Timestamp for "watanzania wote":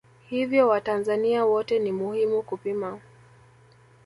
0.67-1.79